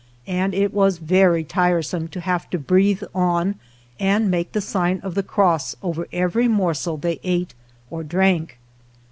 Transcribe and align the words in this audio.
And 0.25 0.55
it 0.55 0.73
was 0.73 0.97
very 0.97 1.43
tiresome 1.43 2.07
to 2.07 2.21
have 2.21 2.49
to 2.49 2.57
breathe 2.57 3.03
on 3.13 3.59
and 3.99 4.31
make 4.31 4.51
the 4.53 4.59
sign 4.59 4.99
of 5.01 5.13
the 5.13 5.21
cross 5.21 5.75
over 5.83 6.07
every 6.11 6.47
morsel 6.47 6.97
they 6.97 7.19
ate 7.23 7.53
or 7.91 8.01
drank. 8.03 8.57